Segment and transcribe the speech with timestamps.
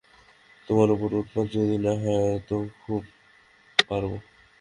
[0.67, 3.01] তোমার উপর উৎপাত যদি না হয় তো খুব
[3.89, 4.11] পারব।